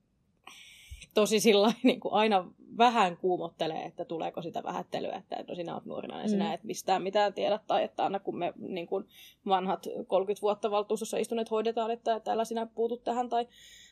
tosi 1.14 1.40
sillä 1.40 1.74
niin 1.84 2.00
kuin 2.00 2.14
aina 2.14 2.52
vähän 2.78 3.18
kuumottelee, 3.18 3.84
että 3.84 4.06
tuleeko 4.06 4.42
sitä 4.42 4.64
vähättelyä, 4.64 5.16
että 5.16 5.44
no 5.48 5.56
sinä 5.56 5.74
olet 5.74 5.86
nuorina 5.86 6.22
ja 6.22 6.28
sinä 6.28 6.46
mm. 6.46 6.54
et 6.54 6.64
mistään 6.64 7.04
mitään 7.04 7.34
tiedä, 7.34 7.60
tai 7.68 7.84
että 7.84 8.04
aina 8.04 8.20
kun 8.20 8.38
me 8.38 8.54
niin 8.58 8.88
kuin 8.88 9.06
vanhat 9.46 9.88
30 10.08 10.42
vuotta 10.42 10.72
valtuustossa 10.72 11.18
istuneet 11.18 11.52
hoidetaan, 11.52 11.92
että 11.92 12.20
täällä 12.20 12.46
sinä 12.46 12.66
puutut 12.66 13.04
tähän 13.04 13.30
tai 13.30 13.48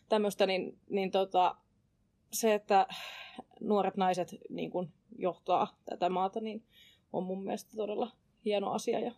tämmöistä, 0.10 0.46
niin, 0.46 0.78
niin 0.90 1.12
tota, 1.12 1.56
se, 2.34 2.54
että 2.54 2.88
nuoret 3.60 3.98
naiset 3.98 4.36
niin 4.50 4.72
kuin 4.72 4.94
johtaa 5.18 5.78
tätä 5.86 6.10
maata, 6.10 6.40
niin 6.40 6.64
on 7.14 7.24
mun 7.24 7.44
mielestä 7.44 7.78
todella 7.78 8.12
hieno 8.46 8.72
asia 8.72 9.00
ja 9.00 9.12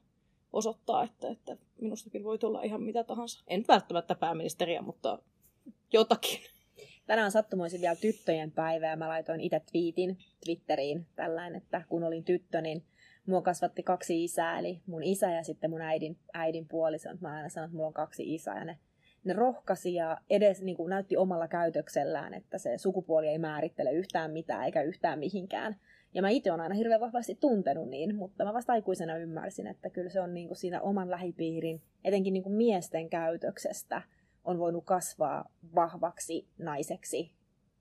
osoittaa, 0.53 1.03
että, 1.03 1.29
että 1.29 1.57
minustakin 1.81 2.23
voi 2.23 2.37
tulla 2.37 2.63
ihan 2.63 2.81
mitä 2.81 3.03
tahansa. 3.03 3.43
En 3.47 3.65
välttämättä 3.67 4.15
pääministeriä, 4.15 4.81
mutta 4.81 5.19
jotakin 5.93 6.39
tänään 7.09 7.25
on 7.25 7.31
sattumoisin 7.31 7.81
vielä 7.81 7.95
tyttöjen 7.95 8.51
päivä 8.51 8.87
ja 8.87 8.95
mä 8.95 9.07
laitoin 9.07 9.41
itse 9.41 9.61
twiitin 9.71 10.17
Twitteriin 10.45 11.05
tällainen, 11.15 11.61
että 11.61 11.81
kun 11.89 12.03
olin 12.03 12.23
tyttö, 12.23 12.61
niin 12.61 12.83
mua 13.25 13.41
kasvatti 13.41 13.83
kaksi 13.83 14.23
isää, 14.23 14.59
eli 14.59 14.81
mun 14.85 15.03
isä 15.03 15.31
ja 15.31 15.43
sitten 15.43 15.69
mun 15.69 15.81
äidin, 15.81 16.17
äidin 16.33 16.67
puolison. 16.67 17.17
Mä 17.21 17.35
aina 17.35 17.49
sanon, 17.49 17.65
että 17.65 17.75
mulla 17.75 17.87
on 17.87 17.93
kaksi 17.93 18.33
isää 18.33 18.59
ja 18.59 18.65
ne, 18.65 18.77
ne 19.23 19.33
rohkasi 19.33 19.93
ja 19.93 20.17
edes 20.29 20.61
niin 20.61 20.77
kuin 20.77 20.89
näytti 20.89 21.17
omalla 21.17 21.47
käytöksellään, 21.47 22.33
että 22.33 22.57
se 22.57 22.77
sukupuoli 22.77 23.27
ei 23.27 23.39
määrittele 23.39 23.91
yhtään 23.91 24.31
mitään 24.31 24.65
eikä 24.65 24.81
yhtään 24.81 25.19
mihinkään. 25.19 25.75
Ja 26.13 26.21
mä 26.21 26.29
itse 26.29 26.51
olen 26.51 26.61
aina 26.61 26.75
hirveän 26.75 27.01
vahvasti 27.01 27.35
tuntenut 27.35 27.89
niin, 27.89 28.15
mutta 28.15 28.45
mä 28.45 28.53
vasta 28.53 28.73
aikuisena 28.73 29.17
ymmärsin, 29.17 29.67
että 29.67 29.89
kyllä 29.89 30.09
se 30.09 30.21
on 30.21 30.33
niin 30.33 30.47
kuin 30.47 30.57
siinä 30.57 30.81
oman 30.81 31.11
lähipiirin, 31.11 31.81
etenkin 32.03 32.33
niin 32.33 32.43
kuin 32.43 32.55
miesten 32.55 33.09
käytöksestä, 33.09 34.01
on 34.43 34.59
voinut 34.59 34.85
kasvaa 34.85 35.51
vahvaksi 35.75 36.47
naiseksi. 36.57 37.31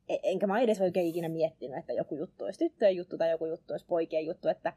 E- 0.09 0.19
enkä 0.23 0.47
mä 0.47 0.61
edes 0.61 0.81
oikein 0.81 1.07
ikinä 1.07 1.29
miettinyt, 1.29 1.79
että 1.79 1.93
joku 1.93 2.15
juttu 2.15 2.45
olisi 2.45 2.59
tyttöjen 2.59 2.97
juttu 2.97 3.19
tai 3.19 3.31
joku 3.31 3.47
juttu 3.47 3.75
olisi 3.75 3.87
poikien 3.87 4.27
juttu, 4.27 4.49
että 4.49 4.73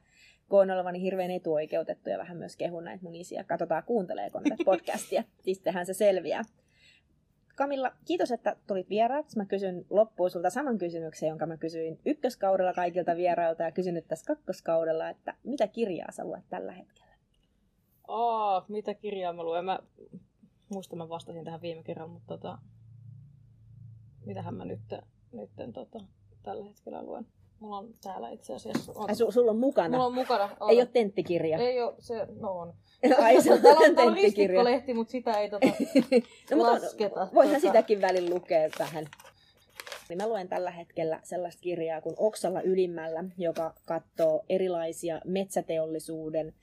koen 0.47 0.71
olevani 0.71 1.01
hirveän 1.01 1.31
etuoikeutettu 1.31 2.09
ja 2.09 2.17
vähän 2.17 2.37
myös 2.37 2.57
kehun 2.57 2.83
näitä 2.83 3.03
mun 3.03 3.15
isiä. 3.15 3.43
Katsotaan, 3.43 3.83
kuunteleeko 3.83 4.41
tätä 4.41 4.63
podcastia. 4.65 5.23
siis 5.45 5.59
tehän 5.59 5.85
se 5.85 5.93
selviää. 5.93 6.41
Kamilla, 7.55 7.91
kiitos, 8.05 8.31
että 8.31 8.55
tulit 8.67 8.89
vieraaksi. 8.89 9.37
Mä 9.37 9.45
kysyn 9.45 9.85
loppuun 9.89 10.29
sulta 10.29 10.49
saman 10.49 10.77
kysymyksen, 10.77 11.29
jonka 11.29 11.45
mä 11.45 11.57
kysyin 11.57 11.99
ykköskaudella 12.05 12.73
kaikilta 12.73 13.15
vierailta 13.15 13.63
ja 13.63 13.71
kysyn 13.71 13.93
nyt 13.93 14.07
tässä 14.07 14.35
kakkoskaudella, 14.35 15.09
että 15.09 15.33
mitä 15.43 15.67
kirjaa 15.67 16.11
sä 16.11 16.25
luet 16.25 16.43
tällä 16.49 16.71
hetkellä? 16.71 17.11
Aa, 18.07 18.65
mitä 18.67 18.93
kirjaa 18.93 19.33
mä 19.33 19.43
luen? 19.43 19.65
Mä 19.65 19.79
muistan, 20.71 20.97
mä 20.97 21.09
vastasin 21.09 21.45
tähän 21.45 21.61
viime 21.61 21.83
kerralla, 21.83 22.13
mutta 22.13 22.37
tota, 22.37 22.57
mitähän 24.25 24.55
mä 24.55 24.65
nyt, 24.65 24.79
nyt 25.31 25.49
tota, 25.73 25.99
tällä 26.43 26.65
hetkellä 26.65 27.03
luen. 27.03 27.25
Mulla 27.59 27.77
on 27.77 27.93
täällä 28.03 28.29
itse 28.29 28.53
asiassa... 28.53 28.91
On. 28.95 29.09
Ai, 29.09 29.15
su- 29.15 29.31
sulla 29.31 29.51
on 29.51 29.57
mukana? 29.57 29.89
Mulla 29.89 30.05
on 30.05 30.13
mukana. 30.13 30.49
On. 30.59 30.69
Ei 30.69 30.77
ole 30.77 30.85
tenttikirja? 30.85 31.57
Ei 31.57 31.81
ole, 31.81 31.93
se, 31.99 32.27
no 32.39 32.51
on. 32.51 32.73
Ai 33.23 33.41
se 33.41 33.53
on 33.53 33.61
täällä 33.61 33.79
on, 33.79 33.95
täällä 33.95 34.11
on 34.11 34.17
ristikkolehti, 34.17 34.93
mutta 34.93 35.11
sitä 35.11 35.31
ei 35.31 35.49
tota, 35.49 35.67
no, 36.51 36.57
mutta 36.57 36.71
lasketa. 36.71 37.27
voihan 37.33 37.55
Tota, 37.55 37.67
sitäkin 37.67 38.01
välin 38.01 38.29
lukea 38.29 38.69
vähän. 38.79 39.07
Niin 40.09 40.17
mä 40.17 40.27
luen 40.27 40.49
tällä 40.49 40.71
hetkellä 40.71 41.19
sellaista 41.23 41.61
kirjaa 41.61 42.01
kuin 42.01 42.15
Oksalla 42.17 42.61
ylimmällä, 42.61 43.23
joka 43.37 43.73
katsoo 43.85 44.43
erilaisia 44.49 45.21
metsäteollisuuden, 45.25 46.53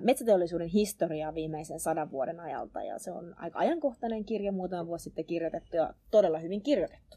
metsäteollisuuden 0.00 0.68
historiaa 0.68 1.34
viimeisen 1.34 1.80
sadan 1.80 2.10
vuoden 2.10 2.40
ajalta. 2.40 2.82
Ja 2.82 2.98
se 2.98 3.12
on 3.12 3.34
aika 3.38 3.58
ajankohtainen 3.58 4.24
kirja, 4.24 4.52
muutama 4.52 4.86
vuosi 4.86 5.04
sitten 5.04 5.24
kirjoitettu 5.24 5.76
ja 5.76 5.94
todella 6.10 6.38
hyvin 6.38 6.62
kirjoitettu. 6.62 7.16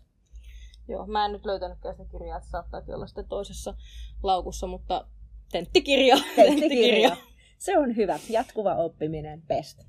Joo, 0.88 1.06
mä 1.08 1.26
en 1.26 1.32
nyt 1.32 1.46
löytänytkään 1.46 1.96
sitä 1.96 2.10
kirjaa, 2.12 2.38
että 2.38 2.50
saattaakin 2.50 2.96
olla 2.96 3.08
sitten 3.08 3.28
toisessa 3.28 3.74
laukussa, 4.24 4.68
mutta 4.68 5.08
tenttikirja. 5.52 6.16
Tenttikirja. 6.36 7.18
Se 7.58 7.78
on 7.78 7.96
hyvä. 7.96 8.20
Jatkuva 8.30 8.76
oppiminen 8.76 9.42
best. 9.42 9.80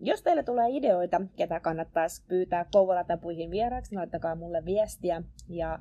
Jos 0.00 0.22
teille 0.22 0.42
tulee 0.42 0.68
ideoita, 0.70 1.20
ketä 1.36 1.60
kannattaisi 1.60 2.24
pyytää 2.28 2.64
Kouvola-tapuihin 2.64 3.50
vieraaksi, 3.50 3.90
niin 3.90 3.98
laittakaa 3.98 4.34
mulle 4.34 4.64
viestiä. 4.64 5.22
Ja 5.48 5.78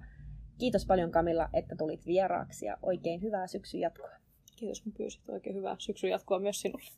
kiitos 0.57 0.85
paljon 0.85 1.11
Kamilla, 1.11 1.49
että 1.53 1.75
tulit 1.75 2.05
vieraaksi 2.05 2.65
ja 2.65 2.77
oikein 2.81 3.21
hyvää 3.21 3.47
syksyn 3.47 3.81
jatkoa. 3.81 4.26
Kiitos 4.57 4.81
kun 4.81 4.93
pyysit. 4.93 5.29
Oikein 5.29 5.55
hyvää 5.55 5.75
syksyn 5.79 6.09
jatkoa 6.09 6.39
myös 6.39 6.61
sinulle. 6.61 6.91